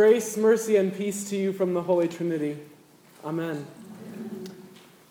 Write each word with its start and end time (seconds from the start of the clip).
Grace, 0.00 0.38
mercy, 0.38 0.76
and 0.76 0.96
peace 0.96 1.28
to 1.28 1.36
you 1.36 1.52
from 1.52 1.74
the 1.74 1.82
Holy 1.82 2.08
Trinity. 2.08 2.56
Amen. 3.22 3.66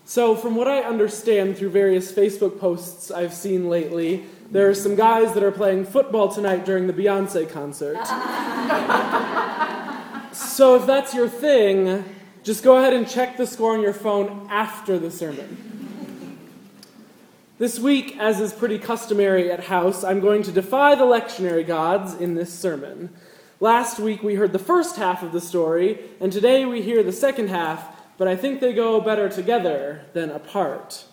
So, 0.04 0.36
from 0.36 0.56
what 0.56 0.68
I 0.68 0.80
understand 0.80 1.60
through 1.60 1.70
various 1.70 2.12
Facebook 2.12 2.60
posts 2.60 3.12
I've 3.12 3.36
seen 3.36 3.70
lately, 3.70 4.24
there 4.50 4.68
are 4.68 4.74
some 4.74 4.96
guys 4.96 5.36
that 5.36 5.44
are 5.44 5.52
playing 5.52 5.86
football 5.86 6.28
tonight 6.28 6.66
during 6.66 6.88
the 6.88 6.94
Beyonce 6.94 7.48
concert. 7.48 7.98
so, 10.36 10.76
if 10.76 10.88
that's 10.88 11.14
your 11.14 11.30
thing, 11.30 12.04
just 12.42 12.64
go 12.64 12.78
ahead 12.78 12.94
and 12.94 13.08
check 13.08 13.38
the 13.38 13.46
score 13.46 13.76
on 13.76 13.84
your 13.84 13.94
phone 13.94 14.48
after 14.50 14.98
the 14.98 15.12
sermon. 15.12 16.40
This 17.60 17.78
week, 17.78 18.18
as 18.18 18.40
is 18.40 18.54
pretty 18.54 18.80
customary 18.80 19.52
at 19.52 19.66
House, 19.66 20.04
I'm 20.04 20.20
going 20.20 20.42
to 20.42 20.52
defy 20.52 20.96
the 20.96 21.04
lectionary 21.04 21.68
gods 21.68 22.16
in 22.16 22.34
this 22.34 22.52
sermon. 22.52 23.16
Last 23.62 24.00
week 24.00 24.24
we 24.24 24.36
heard 24.36 24.54
the 24.54 24.60
first 24.60 24.96
half 24.96 25.22
of 25.22 25.34
the 25.34 25.42
story, 25.42 26.00
and 26.22 26.32
today 26.32 26.64
we 26.64 26.82
hear 26.82 27.04
the 27.04 27.12
second 27.12 27.50
half, 27.50 27.84
but 28.18 28.26
I 28.26 28.38
think 28.38 28.62
they 28.62 28.72
go 28.72 29.02
better 29.02 29.28
together 29.28 30.06
than 30.14 30.30
apart. 30.30 31.04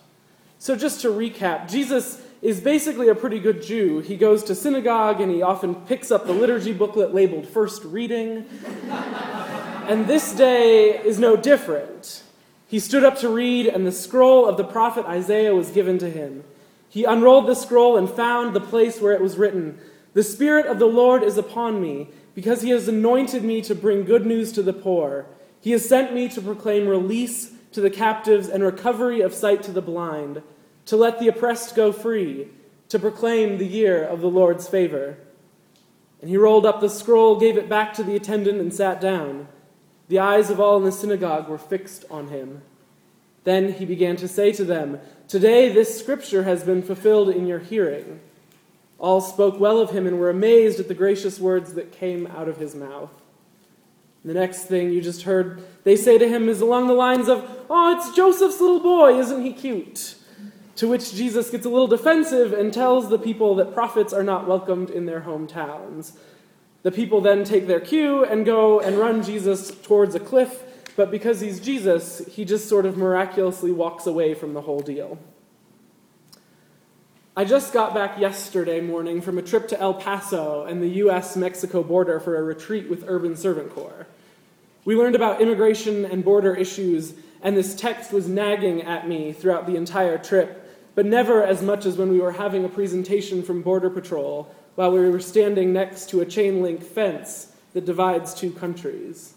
So, 0.61 0.77
just 0.77 1.01
to 1.01 1.09
recap, 1.09 1.69
Jesus 1.69 2.23
is 2.43 2.61
basically 2.61 3.09
a 3.09 3.17
pretty 3.17 3.41
good 3.41 3.63
Jew. 3.63 3.99
He 3.99 4.17
goes 4.17 4.45
to 4.45 4.55
synagogue 4.55 5.21
and 5.21 5.33
he 5.33 5.43
often 5.43 5.75
picks 5.75 6.13
up 6.13 6.29
the 6.29 6.33
liturgy 6.33 6.73
booklet 6.73 7.13
labeled 7.13 7.49
First 7.49 7.83
Reading. 7.83 8.45
and 9.89 10.07
this 10.07 10.33
day 10.33 10.97
is 11.03 11.19
no 11.19 11.35
different. 11.37 12.23
He 12.69 12.79
stood 12.79 13.03
up 13.03 13.19
to 13.19 13.29
read, 13.29 13.67
and 13.67 13.85
the 13.85 13.91
scroll 13.91 14.49
of 14.49 14.57
the 14.57 14.65
prophet 14.65 15.05
Isaiah 15.07 15.55
was 15.55 15.71
given 15.71 15.99
to 15.99 16.09
him. 16.09 16.45
He 16.89 17.03
unrolled 17.03 17.49
the 17.49 17.57
scroll 17.57 17.97
and 17.97 18.09
found 18.09 18.55
the 18.55 18.61
place 18.61 19.01
where 19.01 19.15
it 19.15 19.21
was 19.21 19.37
written 19.37 19.81
The 20.15 20.23
Spirit 20.23 20.67
of 20.67 20.79
the 20.79 20.87
Lord 20.87 21.25
is 21.25 21.37
upon 21.37 21.83
me 21.83 22.11
because 22.37 22.61
he 22.61 22.69
has 22.69 22.87
anointed 22.87 23.43
me 23.43 23.63
to 23.63 23.75
bring 23.75 24.05
good 24.05 24.27
news 24.27 24.53
to 24.53 24.63
the 24.63 24.75
poor. 24.75 25.25
He 25.59 25.71
has 25.71 25.89
sent 25.89 26.13
me 26.13 26.29
to 26.29 26.43
proclaim 26.43 26.87
release 26.87 27.51
to 27.73 27.81
the 27.81 27.91
captives 27.91 28.47
and 28.47 28.63
recovery 28.63 29.23
of 29.23 29.33
sight 29.33 29.63
to 29.63 29.73
the 29.73 29.81
blind, 29.81 30.43
to 30.85 30.99
let 30.99 31.19
the 31.19 31.29
oppressed 31.29 31.75
go 31.75 31.93
free, 31.93 32.49
to 32.91 32.99
proclaim 32.99 33.57
the 33.57 33.67
year 33.67 34.05
of 34.05 34.21
the 34.21 34.29
Lord's 34.29 34.69
favor. 34.69 35.17
And 36.21 36.29
he 36.29 36.37
rolled 36.37 36.67
up 36.67 36.83
the 36.83 36.91
scroll, 36.91 37.41
gave 37.41 37.57
it 37.57 37.71
back 37.71 37.95
to 37.95 38.05
the 38.05 38.17
attendant, 38.17 38.61
and 38.61 38.73
sat 38.73 39.01
down. 39.01 39.49
The 40.09 40.19
eyes 40.19 40.51
of 40.51 40.61
all 40.61 40.77
in 40.77 40.85
the 40.85 40.93
synagogue 40.93 41.49
were 41.49 41.57
fixed 41.57 42.05
on 42.11 42.29
him. 42.29 42.61
Then 43.45 43.73
he 43.73 43.87
began 43.87 44.17
to 44.17 44.29
say 44.29 44.53
to 44.53 44.65
them, 44.65 45.01
Today 45.27 45.71
this 45.71 45.99
scripture 45.99 46.43
has 46.43 46.65
been 46.65 46.83
fulfilled 46.83 47.31
in 47.31 47.47
your 47.47 47.61
hearing. 47.61 48.21
All 48.99 49.21
spoke 49.21 49.61
well 49.61 49.79
of 49.79 49.91
him 49.91 50.07
and 50.07 50.19
were 50.19 50.31
amazed 50.31 50.81
at 50.81 50.89
the 50.89 50.95
gracious 50.95 51.39
words 51.39 51.75
that 51.75 51.93
came 51.93 52.27
out 52.29 52.49
of 52.49 52.57
his 52.57 52.75
mouth. 52.75 53.11
The 54.25 54.35
next 54.35 54.65
thing 54.65 54.91
you 54.91 55.01
just 55.01 55.23
heard 55.23 55.63
they 55.85 55.95
say 55.95 56.19
to 56.19 56.29
him 56.29 56.49
is 56.49 56.61
along 56.61 56.89
the 56.89 56.95
lines 56.95 57.29
of, 57.29 57.49
Oh, 57.71 57.97
it's 57.97 58.15
Joseph's 58.17 58.61
little 58.61 58.81
boy, 58.81 59.19
isn't 59.19 59.45
he 59.45 59.53
cute? 59.53 60.17
To 60.77 60.89
which 60.89 61.15
Jesus 61.15 61.49
gets 61.51 61.65
a 61.65 61.69
little 61.69 61.87
defensive 61.87 62.53
and 62.53 62.73
tells 62.73 63.09
the 63.09 63.19
people 63.19 63.55
that 63.55 63.73
prophets 63.73 64.13
are 64.13 64.25
not 64.25 64.49
welcomed 64.49 64.91
in 64.91 65.07
their 65.07 65.21
hometowns. 65.21 66.13
The 66.83 66.93
people 66.93 67.21
then 67.21 67.45
take 67.45 67.67
their 67.67 67.81
cue 67.81 68.25
and 68.25 68.45
go 68.45 68.81
and 68.81 68.99
run 68.99 69.23
Jesus 69.23 69.71
towards 69.83 70.15
a 70.15 70.21
cliff, 70.21 70.63
but 70.97 71.11
because 71.11 71.41
he's 71.41 71.61
Jesus, 71.61 72.23
he 72.27 72.45
just 72.45 72.69
sort 72.69 72.87
of 72.87 72.97
miraculously 72.97 73.73
walks 73.73 74.07
away 74.07 74.35
from 74.35 74.55
the 74.55 74.63
whole 74.63 74.81
deal. 74.81 75.19
I 77.39 77.45
just 77.45 77.75
got 77.75 77.93
back 77.93 78.19
yesterday 78.19 78.81
morning 78.81 79.21
from 79.21 79.37
a 79.37 79.43
trip 79.43 79.69
to 79.69 79.79
El 79.79 79.93
Paso 79.93 80.65
and 80.65 80.81
the 80.81 80.89
US 81.05 81.37
Mexico 81.37 81.83
border 81.83 82.19
for 82.19 82.35
a 82.35 82.43
retreat 82.43 82.89
with 82.89 83.05
Urban 83.07 83.37
Servant 83.37 83.75
Corps. 83.75 84.07
We 84.87 84.97
learned 84.97 85.17
about 85.17 85.43
immigration 85.43 86.07
and 86.07 86.25
border 86.25 86.55
issues, 86.55 87.13
and 87.43 87.55
this 87.55 87.75
text 87.75 88.11
was 88.11 88.27
nagging 88.27 88.81
at 88.81 89.07
me 89.07 89.35
throughout 89.35 89.67
the 89.67 89.77
entire 89.77 90.17
trip, 90.17 90.67
but 90.95 91.05
never 91.05 91.43
as 91.43 91.61
much 91.61 91.85
as 91.85 91.99
when 91.99 92.11
we 92.11 92.21
were 92.21 92.33
having 92.33 92.65
a 92.65 92.71
presentation 92.71 93.43
from 93.43 93.61
Border 93.61 93.91
Patrol 93.91 94.51
while 94.75 94.91
we 94.91 95.11
were 95.11 95.21
standing 95.21 95.75
next 95.75 96.09
to 96.09 96.23
a 96.23 96.27
chain 96.27 96.63
link 96.63 96.83
fence 96.83 97.53
that 97.75 97.85
divides 97.85 98.33
two 98.33 98.51
countries. 98.51 99.35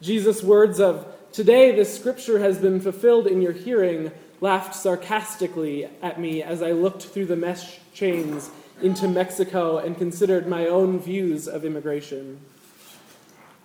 Jesus' 0.00 0.42
words 0.42 0.80
of, 0.80 1.06
Today 1.32 1.74
this 1.74 1.94
scripture 1.94 2.38
has 2.38 2.58
been 2.58 2.80
fulfilled 2.80 3.26
in 3.26 3.42
your 3.42 3.52
hearing 3.52 4.10
laughed 4.40 4.74
sarcastically 4.74 5.88
at 6.02 6.20
me 6.20 6.42
as 6.42 6.62
I 6.62 6.72
looked 6.72 7.02
through 7.02 7.26
the 7.26 7.36
mesh 7.36 7.78
chains 7.92 8.50
into 8.82 9.08
Mexico 9.08 9.78
and 9.78 9.96
considered 9.96 10.46
my 10.46 10.66
own 10.66 10.98
views 10.98 11.46
of 11.48 11.64
immigration. 11.64 12.40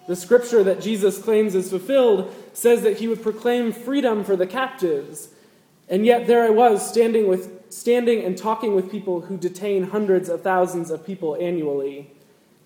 The 0.07 0.15
scripture 0.15 0.63
that 0.63 0.81
Jesus 0.81 1.21
claims 1.21 1.53
is 1.53 1.69
fulfilled 1.69 2.33
says 2.53 2.81
that 2.81 2.97
he 2.97 3.07
would 3.07 3.21
proclaim 3.21 3.71
freedom 3.71 4.23
for 4.23 4.35
the 4.35 4.47
captives. 4.47 5.29
And 5.87 6.05
yet 6.05 6.27
there 6.27 6.43
I 6.43 6.49
was 6.49 6.87
standing 6.87 7.27
with 7.27 7.71
standing 7.71 8.23
and 8.23 8.35
talking 8.35 8.73
with 8.73 8.89
people 8.89 9.21
who 9.21 9.37
detain 9.37 9.83
hundreds 9.83 10.27
of 10.27 10.41
thousands 10.41 10.89
of 10.89 11.05
people 11.05 11.37
annually. 11.39 12.09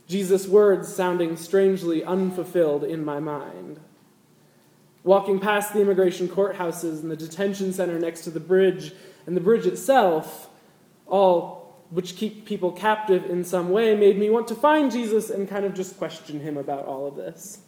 Jesus' 0.07 0.47
words 0.47 0.93
sounding 0.93 1.35
strangely 1.35 2.03
unfulfilled 2.03 2.83
in 2.83 3.03
my 3.03 3.19
mind. 3.19 3.79
Walking 5.03 5.39
past 5.39 5.73
the 5.73 5.81
immigration 5.81 6.27
courthouses 6.27 7.01
and 7.01 7.11
the 7.11 7.17
detention 7.17 7.73
center 7.73 7.99
next 7.99 8.21
to 8.21 8.29
the 8.29 8.39
bridge 8.39 8.93
and 9.25 9.35
the 9.35 9.41
bridge 9.41 9.65
itself, 9.65 10.49
all 11.07 11.83
which 11.89 12.15
keep 12.15 12.45
people 12.45 12.71
captive 12.71 13.29
in 13.29 13.43
some 13.43 13.69
way, 13.69 13.95
made 13.95 14.17
me 14.17 14.29
want 14.29 14.47
to 14.47 14.55
find 14.55 14.91
Jesus 14.91 15.29
and 15.29 15.47
kind 15.47 15.65
of 15.65 15.73
just 15.73 15.97
question 15.97 16.39
him 16.39 16.57
about 16.57 16.85
all 16.85 17.05
of 17.05 17.15
this. 17.15 17.59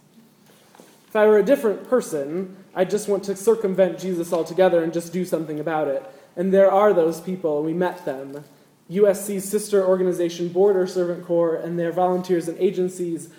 If 1.08 1.16
I 1.16 1.28
were 1.28 1.38
a 1.38 1.44
different 1.44 1.88
person, 1.90 2.58
I'd 2.74 2.90
just 2.90 3.08
want 3.08 3.24
to 3.26 3.36
circumvent 3.36 4.00
Jesus 4.00 4.34
altogether 4.34 4.84
and 4.84 4.92
just 4.92 5.14
do 5.14 5.24
something 5.24 5.60
about 5.60 5.88
it. 5.88 6.04
And 6.36 6.54
there 6.54 6.72
are 6.72 6.94
those 6.94 7.22
people, 7.22 7.64
we 7.64 7.74
met 7.74 8.04
them. 8.04 8.44
USC's 8.90 9.48
sister 9.48 9.86
organization, 9.86 10.50
Border 10.50 10.88
Servant 10.88 11.26
Corps, 11.26 11.56
and 11.56 11.80
their 11.80 11.92
volunteers 11.92 12.48
and 12.48 12.58
agencies 12.60 13.30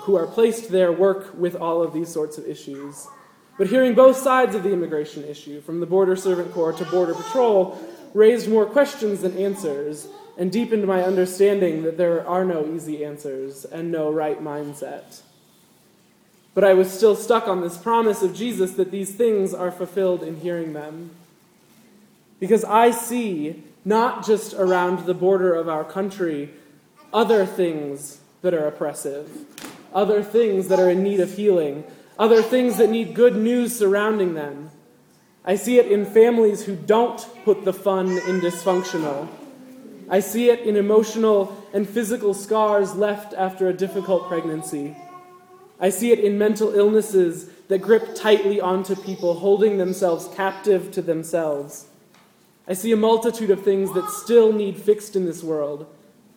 who 0.00 0.14
are 0.16 0.26
placed 0.26 0.70
there 0.70 0.92
work 0.92 1.34
with 1.34 1.56
all 1.56 1.82
of 1.82 1.92
these 1.92 2.08
sorts 2.08 2.38
of 2.38 2.46
issues. 2.46 3.06
But 3.56 3.68
hearing 3.68 3.94
both 3.94 4.16
sides 4.16 4.54
of 4.54 4.62
the 4.62 4.72
immigration 4.72 5.24
issue, 5.24 5.60
from 5.60 5.80
the 5.80 5.86
Border 5.86 6.16
Servant 6.16 6.52
Corps 6.52 6.72
to 6.72 6.84
Border 6.86 7.14
Patrol, 7.14 7.78
raised 8.12 8.48
more 8.48 8.66
questions 8.66 9.22
than 9.22 9.36
answers 9.36 10.08
and 10.36 10.50
deepened 10.50 10.86
my 10.86 11.02
understanding 11.02 11.82
that 11.84 11.96
there 11.96 12.26
are 12.26 12.44
no 12.44 12.66
easy 12.66 13.04
answers 13.04 13.64
and 13.64 13.92
no 13.92 14.10
right 14.10 14.42
mindset. 14.42 15.20
But 16.54 16.64
I 16.64 16.74
was 16.74 16.90
still 16.90 17.16
stuck 17.16 17.48
on 17.48 17.60
this 17.60 17.76
promise 17.76 18.22
of 18.22 18.34
Jesus 18.34 18.72
that 18.72 18.90
these 18.90 19.12
things 19.12 19.54
are 19.54 19.70
fulfilled 19.70 20.22
in 20.22 20.40
hearing 20.40 20.72
them. 20.72 21.10
Because 22.40 22.64
I 22.64 22.90
see, 22.90 23.62
not 23.84 24.26
just 24.26 24.54
around 24.54 25.06
the 25.06 25.14
border 25.14 25.54
of 25.54 25.68
our 25.68 25.84
country, 25.84 26.50
other 27.12 27.46
things 27.46 28.20
that 28.42 28.54
are 28.54 28.66
oppressive, 28.66 29.30
other 29.92 30.22
things 30.22 30.68
that 30.68 30.78
are 30.80 30.90
in 30.90 31.02
need 31.02 31.20
of 31.20 31.36
healing, 31.36 31.84
other 32.18 32.42
things 32.42 32.76
that 32.78 32.90
need 32.90 33.14
good 33.14 33.36
news 33.36 33.76
surrounding 33.76 34.34
them. 34.34 34.70
I 35.44 35.56
see 35.56 35.78
it 35.78 35.90
in 35.90 36.06
families 36.06 36.64
who 36.64 36.76
don't 36.76 37.26
put 37.44 37.64
the 37.64 37.72
fun 37.72 38.08
in 38.08 38.40
dysfunctional. 38.40 39.28
I 40.08 40.20
see 40.20 40.50
it 40.50 40.60
in 40.60 40.76
emotional 40.76 41.66
and 41.72 41.88
physical 41.88 42.34
scars 42.34 42.94
left 42.94 43.34
after 43.34 43.68
a 43.68 43.72
difficult 43.72 44.28
pregnancy. 44.28 44.96
I 45.80 45.90
see 45.90 46.12
it 46.12 46.20
in 46.20 46.38
mental 46.38 46.74
illnesses 46.74 47.48
that 47.68 47.78
grip 47.78 48.14
tightly 48.14 48.60
onto 48.60 48.94
people, 48.94 49.34
holding 49.34 49.78
themselves 49.78 50.28
captive 50.34 50.92
to 50.92 51.02
themselves. 51.02 51.86
I 52.68 52.74
see 52.74 52.92
a 52.92 52.96
multitude 52.96 53.50
of 53.50 53.62
things 53.62 53.92
that 53.94 54.08
still 54.08 54.52
need 54.52 54.78
fixed 54.78 55.16
in 55.16 55.26
this 55.26 55.42
world. 55.42 55.86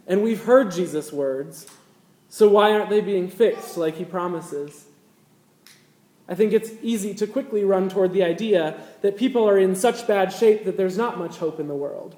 And 0.07 0.23
we've 0.23 0.43
heard 0.43 0.71
Jesus' 0.71 1.13
words, 1.13 1.67
so 2.29 2.49
why 2.49 2.71
aren't 2.71 2.89
they 2.89 3.01
being 3.01 3.29
fixed 3.29 3.77
like 3.77 3.95
he 3.95 4.05
promises? 4.05 4.86
I 6.29 6.35
think 6.35 6.53
it's 6.53 6.71
easy 6.81 7.13
to 7.15 7.27
quickly 7.27 7.63
run 7.63 7.89
toward 7.89 8.13
the 8.13 8.23
idea 8.23 8.79
that 9.01 9.17
people 9.17 9.47
are 9.47 9.57
in 9.57 9.75
such 9.75 10.07
bad 10.07 10.33
shape 10.33 10.65
that 10.65 10.77
there's 10.77 10.97
not 10.97 11.17
much 11.17 11.37
hope 11.37 11.59
in 11.59 11.67
the 11.67 11.75
world. 11.75 12.15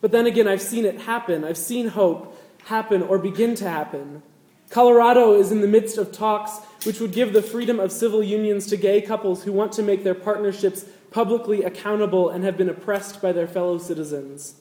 But 0.00 0.12
then 0.12 0.26
again, 0.26 0.48
I've 0.48 0.62
seen 0.62 0.84
it 0.84 1.00
happen. 1.02 1.44
I've 1.44 1.58
seen 1.58 1.88
hope 1.88 2.36
happen 2.64 3.02
or 3.02 3.18
begin 3.18 3.54
to 3.56 3.68
happen. 3.68 4.22
Colorado 4.70 5.34
is 5.34 5.52
in 5.52 5.60
the 5.60 5.68
midst 5.68 5.98
of 5.98 6.10
talks 6.10 6.58
which 6.84 7.00
would 7.00 7.12
give 7.12 7.32
the 7.32 7.42
freedom 7.42 7.78
of 7.78 7.92
civil 7.92 8.22
unions 8.22 8.66
to 8.66 8.76
gay 8.76 9.00
couples 9.00 9.44
who 9.44 9.52
want 9.52 9.72
to 9.72 9.82
make 9.82 10.02
their 10.02 10.14
partnerships 10.14 10.84
publicly 11.10 11.62
accountable 11.62 12.28
and 12.28 12.44
have 12.44 12.56
been 12.56 12.68
oppressed 12.68 13.22
by 13.22 13.32
their 13.32 13.46
fellow 13.46 13.78
citizens. 13.78 14.56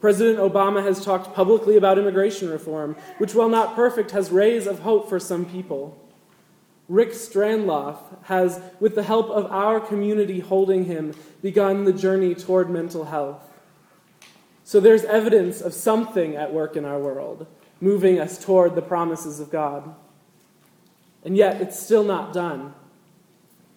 President 0.00 0.38
Obama 0.38 0.82
has 0.82 1.04
talked 1.04 1.34
publicly 1.34 1.76
about 1.76 1.98
immigration 1.98 2.50
reform, 2.50 2.96
which, 3.18 3.34
while 3.34 3.48
not 3.48 3.74
perfect, 3.74 4.10
has 4.10 4.30
rays 4.30 4.66
of 4.66 4.80
hope 4.80 5.08
for 5.08 5.18
some 5.18 5.44
people. 5.46 5.96
Rick 6.88 7.10
Strandlof 7.10 7.96
has, 8.24 8.60
with 8.78 8.94
the 8.94 9.02
help 9.02 9.28
of 9.30 9.46
our 9.46 9.80
community 9.80 10.40
holding 10.40 10.84
him, 10.84 11.14
begun 11.42 11.84
the 11.84 11.92
journey 11.92 12.34
toward 12.34 12.70
mental 12.70 13.06
health. 13.06 13.42
So 14.62 14.80
there's 14.80 15.04
evidence 15.04 15.60
of 15.60 15.74
something 15.74 16.36
at 16.36 16.52
work 16.52 16.76
in 16.76 16.84
our 16.84 16.98
world, 16.98 17.46
moving 17.80 18.18
us 18.18 18.42
toward 18.42 18.74
the 18.74 18.82
promises 18.82 19.40
of 19.40 19.50
God. 19.50 19.94
And 21.24 21.36
yet, 21.36 21.60
it's 21.60 21.78
still 21.78 22.04
not 22.04 22.32
done. 22.32 22.74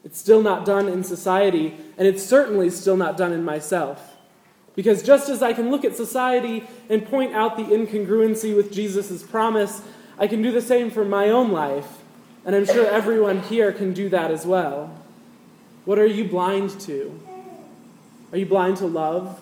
It's 0.04 0.20
still 0.20 0.42
not 0.42 0.66
done 0.66 0.88
in 0.88 1.04
society, 1.04 1.76
and 1.98 2.08
it's 2.08 2.24
certainly 2.24 2.70
still 2.70 2.96
not 2.96 3.18
done 3.18 3.34
in 3.34 3.44
myself. 3.44 4.18
Because 4.76 5.04
just 5.04 5.30
as 5.30 5.44
I 5.44 5.54
can 5.54 5.72
look 5.72 5.84
at 5.84 5.96
society 5.96 6.66
and 6.90 7.06
point 7.06 7.34
out 7.34 7.58
the 7.58 7.64
incongruency 7.64 8.56
with 8.56 8.72
Jesus' 8.72 9.24
promise, 9.24 9.82
I 10.18 10.28
can 10.28 10.42
do 10.42 10.52
the 10.52 10.62
same 10.62 10.90
for 10.90 11.04
my 11.04 11.30
own 11.30 11.52
life, 11.52 12.00
and 12.46 12.56
I'm 12.56 12.66
sure 12.66 12.86
everyone 12.86 13.42
here 13.42 13.72
can 13.72 13.94
do 13.94 14.10
that 14.10 14.32
as 14.32 14.46
well. 14.46 14.96
What 15.86 16.00
are 16.00 16.06
you 16.06 16.26
blind 16.26 16.80
to? 16.82 17.20
Are 18.32 18.38
you 18.38 18.46
blind 18.46 18.78
to 18.78 18.86
love, 18.86 19.42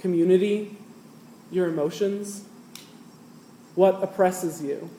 community, 0.00 0.76
your 1.50 1.68
emotions? 1.68 2.44
What 3.74 4.02
oppresses 4.02 4.62
you? 4.62 4.90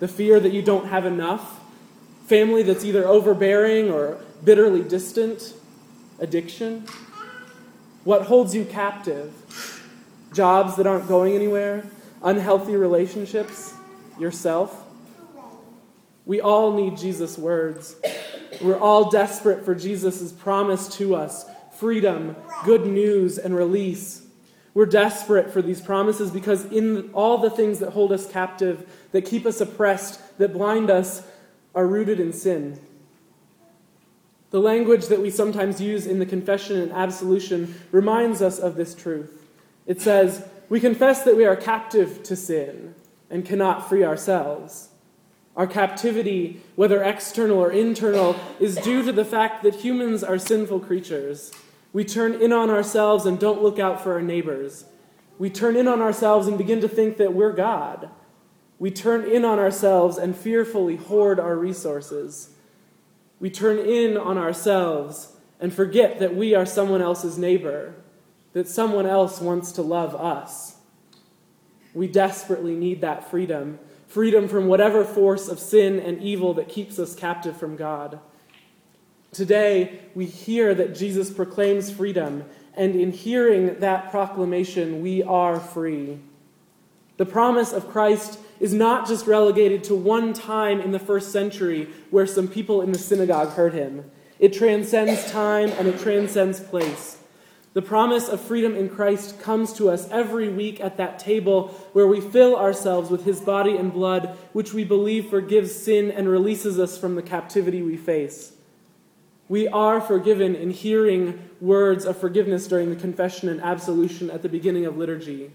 The 0.00 0.08
fear 0.08 0.40
that 0.40 0.52
you 0.52 0.62
don't 0.62 0.86
have 0.86 1.06
enough? 1.06 1.60
Family 2.26 2.62
that's 2.62 2.84
either 2.84 3.06
overbearing 3.06 3.90
or 3.90 4.18
bitterly 4.44 4.82
distant? 4.82 5.54
Addiction? 6.18 6.86
What 8.04 8.22
holds 8.22 8.54
you 8.54 8.64
captive? 8.64 9.32
Jobs 10.32 10.76
that 10.76 10.86
aren't 10.86 11.08
going 11.08 11.34
anywhere? 11.34 11.84
Unhealthy 12.22 12.76
relationships? 12.76 13.74
Yourself? 14.18 14.84
We 16.26 16.40
all 16.40 16.72
need 16.72 16.96
Jesus' 16.96 17.36
words. 17.36 17.96
We're 18.62 18.78
all 18.78 19.10
desperate 19.10 19.64
for 19.64 19.74
Jesus' 19.74 20.32
promise 20.32 20.88
to 20.96 21.14
us 21.14 21.46
freedom, 21.72 22.36
good 22.64 22.86
news, 22.86 23.36
and 23.36 23.54
release. 23.54 24.22
We're 24.74 24.86
desperate 24.86 25.52
for 25.52 25.60
these 25.60 25.80
promises 25.80 26.30
because 26.30 26.64
in 26.66 27.10
all 27.12 27.38
the 27.38 27.50
things 27.50 27.80
that 27.80 27.90
hold 27.90 28.12
us 28.12 28.30
captive, 28.30 29.08
that 29.12 29.22
keep 29.22 29.44
us 29.44 29.60
oppressed, 29.60 30.20
that 30.38 30.52
blind 30.52 30.90
us, 30.90 31.22
are 31.74 31.86
rooted 31.86 32.20
in 32.20 32.32
sin. 32.32 32.80
The 34.50 34.60
language 34.60 35.06
that 35.08 35.20
we 35.20 35.30
sometimes 35.30 35.80
use 35.80 36.06
in 36.06 36.20
the 36.20 36.26
confession 36.26 36.80
and 36.80 36.92
absolution 36.92 37.74
reminds 37.90 38.40
us 38.40 38.60
of 38.60 38.76
this 38.76 38.94
truth. 38.94 39.44
It 39.84 40.00
says, 40.00 40.46
We 40.68 40.78
confess 40.78 41.24
that 41.24 41.36
we 41.36 41.44
are 41.44 41.56
captive 41.56 42.22
to 42.22 42.36
sin 42.36 42.94
and 43.28 43.44
cannot 43.44 43.88
free 43.88 44.04
ourselves. 44.04 44.90
Our 45.56 45.66
captivity, 45.66 46.60
whether 46.74 47.02
external 47.02 47.58
or 47.58 47.70
internal, 47.70 48.36
is 48.58 48.76
due 48.76 49.04
to 49.04 49.12
the 49.12 49.24
fact 49.24 49.62
that 49.62 49.76
humans 49.76 50.24
are 50.24 50.38
sinful 50.38 50.80
creatures 50.80 51.52
we 51.94 52.04
turn 52.04 52.42
in 52.42 52.52
on 52.52 52.70
ourselves 52.70 53.24
and 53.24 53.38
don't 53.38 53.62
look 53.62 53.78
out 53.78 54.02
for 54.02 54.14
our 54.14 54.20
neighbors. 54.20 54.84
We 55.38 55.48
turn 55.48 55.76
in 55.76 55.86
on 55.86 56.02
ourselves 56.02 56.48
and 56.48 56.58
begin 56.58 56.80
to 56.80 56.88
think 56.88 57.18
that 57.18 57.32
we're 57.32 57.52
God. 57.52 58.10
We 58.80 58.90
turn 58.90 59.24
in 59.24 59.44
on 59.44 59.60
ourselves 59.60 60.18
and 60.18 60.36
fearfully 60.36 60.96
hoard 60.96 61.38
our 61.38 61.56
resources. 61.56 62.50
We 63.38 63.48
turn 63.48 63.78
in 63.78 64.16
on 64.16 64.36
ourselves 64.36 65.36
and 65.60 65.72
forget 65.72 66.18
that 66.18 66.34
we 66.34 66.52
are 66.52 66.66
someone 66.66 67.00
else's 67.00 67.38
neighbor, 67.38 67.94
that 68.54 68.68
someone 68.68 69.06
else 69.06 69.40
wants 69.40 69.70
to 69.72 69.82
love 69.82 70.16
us. 70.16 70.76
We 71.94 72.08
desperately 72.08 72.74
need 72.74 73.02
that 73.02 73.30
freedom 73.30 73.78
freedom 74.14 74.46
from 74.46 74.68
whatever 74.68 75.04
force 75.04 75.48
of 75.48 75.58
sin 75.58 75.98
and 75.98 76.22
evil 76.22 76.54
that 76.54 76.68
keeps 76.68 77.00
us 77.00 77.16
captive 77.16 77.56
from 77.56 77.74
God. 77.74 78.20
Today, 79.32 80.02
we 80.14 80.24
hear 80.24 80.72
that 80.72 80.94
Jesus 80.94 81.32
proclaims 81.32 81.90
freedom, 81.90 82.44
and 82.74 82.94
in 82.94 83.10
hearing 83.10 83.80
that 83.80 84.12
proclamation, 84.12 85.02
we 85.02 85.24
are 85.24 85.58
free. 85.58 86.20
The 87.16 87.26
promise 87.26 87.72
of 87.72 87.90
Christ 87.90 88.38
is 88.60 88.72
not 88.72 89.08
just 89.08 89.26
relegated 89.26 89.82
to 89.84 89.96
one 89.96 90.32
time 90.32 90.80
in 90.80 90.92
the 90.92 91.00
first 91.00 91.32
century 91.32 91.88
where 92.10 92.24
some 92.24 92.46
people 92.46 92.82
in 92.82 92.92
the 92.92 92.98
synagogue 93.00 93.48
heard 93.54 93.74
him. 93.74 94.08
It 94.38 94.52
transcends 94.52 95.28
time 95.32 95.70
and 95.70 95.88
it 95.88 95.98
transcends 95.98 96.60
place. 96.60 97.18
The 97.74 97.82
promise 97.82 98.28
of 98.28 98.40
freedom 98.40 98.76
in 98.76 98.88
Christ 98.88 99.40
comes 99.40 99.72
to 99.74 99.90
us 99.90 100.08
every 100.10 100.48
week 100.48 100.80
at 100.80 100.96
that 100.96 101.18
table 101.18 101.68
where 101.92 102.06
we 102.06 102.20
fill 102.20 102.56
ourselves 102.56 103.10
with 103.10 103.24
his 103.24 103.40
body 103.40 103.76
and 103.76 103.92
blood, 103.92 104.38
which 104.52 104.72
we 104.72 104.84
believe 104.84 105.28
forgives 105.28 105.74
sin 105.74 106.12
and 106.12 106.28
releases 106.28 106.78
us 106.78 106.96
from 106.96 107.16
the 107.16 107.22
captivity 107.22 107.82
we 107.82 107.96
face. 107.96 108.52
We 109.48 109.66
are 109.66 110.00
forgiven 110.00 110.54
in 110.54 110.70
hearing 110.70 111.50
words 111.60 112.04
of 112.04 112.16
forgiveness 112.16 112.68
during 112.68 112.90
the 112.90 112.96
confession 112.96 113.48
and 113.48 113.60
absolution 113.60 114.30
at 114.30 114.42
the 114.42 114.48
beginning 114.48 114.86
of 114.86 114.96
liturgy. 114.96 115.50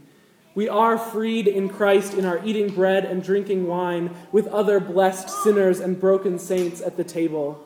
We 0.55 0.67
are 0.67 0.97
freed 0.97 1.47
in 1.47 1.69
Christ 1.69 2.13
in 2.15 2.25
our 2.25 2.43
eating 2.43 2.73
bread 2.73 3.05
and 3.05 3.23
drinking 3.23 3.65
wine 3.65 4.13
with 4.33 4.47
other 4.47 4.81
blessed 4.81 5.29
sinners 5.29 5.79
and 5.79 5.97
broken 5.97 6.37
saints 6.37 6.81
at 6.81 6.97
the 6.97 7.03
table. 7.05 7.65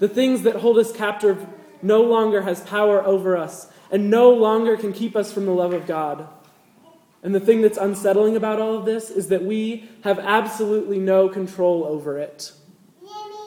The 0.00 0.08
things 0.08 0.42
that 0.42 0.56
hold 0.56 0.78
us 0.78 0.90
captive 0.90 1.46
no 1.82 2.02
longer 2.02 2.42
has 2.42 2.60
power 2.60 3.04
over 3.04 3.36
us 3.36 3.68
and 3.90 4.10
no 4.10 4.30
longer 4.30 4.76
can 4.76 4.92
keep 4.92 5.16
us 5.16 5.32
from 5.32 5.46
the 5.46 5.52
love 5.52 5.72
of 5.72 5.86
God. 5.86 6.28
And 7.22 7.34
the 7.34 7.40
thing 7.40 7.60
that's 7.60 7.78
unsettling 7.78 8.36
about 8.36 8.60
all 8.60 8.76
of 8.76 8.84
this 8.86 9.10
is 9.10 9.28
that 9.28 9.44
we 9.44 9.88
have 10.02 10.18
absolutely 10.18 10.98
no 10.98 11.28
control 11.28 11.84
over 11.84 12.18
it 12.18 12.52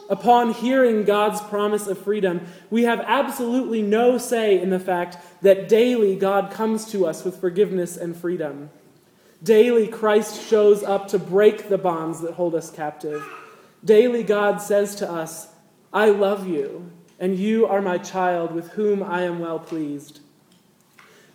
upon 0.08 0.52
hearing 0.52 1.04
God's 1.04 1.40
promise 1.40 1.86
of 1.86 1.98
freedom, 1.98 2.46
we 2.70 2.84
have 2.84 3.00
absolutely 3.00 3.82
no 3.82 4.18
say 4.18 4.60
in 4.60 4.70
the 4.70 4.80
fact 4.80 5.16
that 5.42 5.68
daily 5.68 6.16
God 6.16 6.50
comes 6.50 6.90
to 6.92 7.06
us 7.06 7.24
with 7.24 7.40
forgiveness 7.40 7.96
and 7.96 8.16
freedom. 8.16 8.70
Daily, 9.42 9.88
Christ 9.88 10.48
shows 10.48 10.82
up 10.82 11.08
to 11.08 11.18
break 11.18 11.68
the 11.68 11.78
bonds 11.78 12.20
that 12.20 12.34
hold 12.34 12.54
us 12.54 12.70
captive. 12.70 13.22
Daily, 13.84 14.22
God 14.22 14.62
says 14.62 14.94
to 14.96 15.10
us, 15.10 15.48
I 15.92 16.10
love 16.10 16.48
you, 16.48 16.90
and 17.18 17.38
you 17.38 17.66
are 17.66 17.80
my 17.80 17.98
child 17.98 18.52
with 18.52 18.70
whom 18.72 19.02
I 19.02 19.22
am 19.22 19.38
well 19.38 19.58
pleased. 19.58 20.20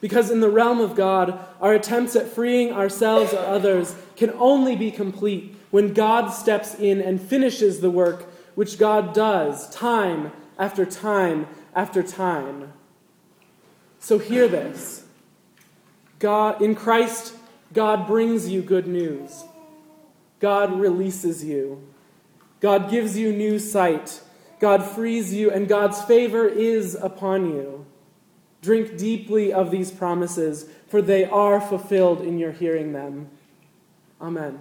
Because 0.01 0.31
in 0.31 0.39
the 0.39 0.49
realm 0.49 0.79
of 0.79 0.95
God, 0.95 1.39
our 1.59 1.73
attempts 1.73 2.15
at 2.15 2.27
freeing 2.27 2.71
ourselves 2.71 3.33
or 3.33 3.39
others 3.39 3.95
can 4.15 4.31
only 4.37 4.75
be 4.75 4.91
complete 4.91 5.55
when 5.71 5.93
God 5.93 6.29
steps 6.29 6.75
in 6.75 7.01
and 7.01 7.21
finishes 7.21 7.81
the 7.81 7.91
work 7.91 8.31
which 8.55 8.79
God 8.79 9.13
does 9.13 9.69
time 9.69 10.31
after 10.57 10.85
time 10.85 11.47
after 11.75 12.01
time. 12.01 12.73
So 13.99 14.19
hear 14.19 14.47
this. 14.47 15.03
God 16.19 16.61
in 16.61 16.75
Christ 16.75 17.35
God 17.73 18.07
brings 18.07 18.49
you 18.49 18.61
good 18.61 18.87
news. 18.87 19.43
God 20.39 20.79
releases 20.79 21.43
you. 21.43 21.87
God 22.61 22.89
gives 22.89 23.17
you 23.17 23.31
new 23.31 23.59
sight. 23.59 24.21
God 24.59 24.83
frees 24.83 25.33
you 25.33 25.51
and 25.51 25.67
God's 25.67 26.01
favor 26.03 26.47
is 26.47 26.95
upon 26.95 27.49
you. 27.49 27.85
Drink 28.61 28.97
deeply 28.97 29.53
of 29.53 29.71
these 29.71 29.89
promises, 29.89 30.65
for 30.87 31.01
they 31.01 31.23
are 31.25 31.61
fulfilled 31.61 32.21
in 32.21 32.37
your 32.37 32.51
hearing 32.51 32.91
them. 32.91 33.29
Amen. 34.21 34.59